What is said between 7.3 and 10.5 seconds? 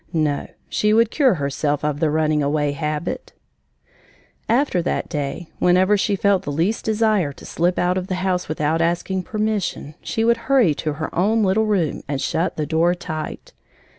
to slip out of the house without asking permission, she would